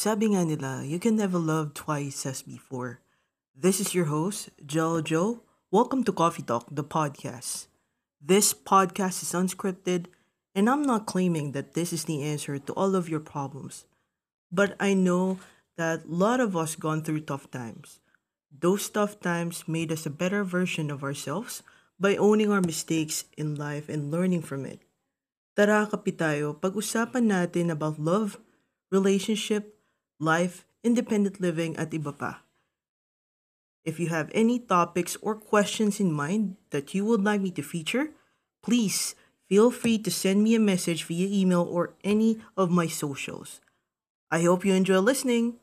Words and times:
Sabi 0.00 0.32
nga 0.32 0.48
nila, 0.48 0.80
you 0.80 0.96
can 0.96 1.20
never 1.20 1.36
love 1.36 1.76
twice 1.76 2.24
as 2.24 2.40
before. 2.40 3.04
This 3.52 3.84
is 3.84 3.92
your 3.92 4.08
host, 4.08 4.48
Joe 4.64 5.04
Joe. 5.04 5.44
Welcome 5.68 6.08
to 6.08 6.12
Coffee 6.16 6.40
Talk, 6.40 6.72
the 6.72 6.80
podcast. 6.80 7.68
This 8.16 8.56
podcast 8.56 9.20
is 9.20 9.36
unscripted, 9.36 10.08
and 10.56 10.72
I'm 10.72 10.88
not 10.88 11.04
claiming 11.04 11.52
that 11.52 11.76
this 11.76 11.92
is 11.92 12.08
the 12.08 12.24
answer 12.24 12.56
to 12.56 12.72
all 12.80 12.96
of 12.96 13.12
your 13.12 13.20
problems. 13.20 13.84
But 14.48 14.72
I 14.80 14.96
know 14.96 15.36
that 15.76 16.08
a 16.08 16.16
lot 16.16 16.40
of 16.40 16.56
us 16.56 16.80
gone 16.80 17.04
through 17.04 17.28
tough 17.28 17.52
times. 17.52 18.00
Those 18.48 18.88
tough 18.88 19.20
times 19.20 19.68
made 19.68 19.92
us 19.92 20.08
a 20.08 20.16
better 20.16 20.48
version 20.48 20.88
of 20.88 21.04
ourselves 21.04 21.60
by 22.00 22.16
owning 22.16 22.48
our 22.48 22.64
mistakes 22.64 23.28
in 23.36 23.60
life 23.60 23.92
and 23.92 24.08
learning 24.08 24.48
from 24.48 24.64
it. 24.64 24.80
Tara 25.60 25.84
kapi 25.84 26.16
tayo, 26.16 26.56
pag-usapan 26.56 27.28
natin 27.28 27.68
about 27.68 28.00
love, 28.00 28.40
relationship, 28.88 29.76
life, 30.20 30.68
independent 30.84 31.40
living 31.40 31.76
at 31.76 31.90
iba 31.90 32.12
pa. 32.12 32.44
If 33.84 33.98
you 33.98 34.12
have 34.12 34.28
any 34.36 34.60
topics 34.60 35.16
or 35.24 35.34
questions 35.34 35.98
in 35.98 36.12
mind 36.12 36.56
that 36.70 36.92
you 36.92 37.04
would 37.08 37.24
like 37.24 37.40
me 37.40 37.50
to 37.56 37.64
feature, 37.64 38.12
please 38.62 39.16
feel 39.48 39.70
free 39.72 39.98
to 39.98 40.10
send 40.12 40.44
me 40.44 40.54
a 40.54 40.60
message 40.60 41.04
via 41.04 41.26
email 41.26 41.64
or 41.64 41.96
any 42.04 42.38
of 42.56 42.70
my 42.70 42.86
socials. 42.86 43.60
I 44.30 44.44
hope 44.44 44.64
you 44.64 44.76
enjoy 44.76 45.00
listening. 45.00 45.59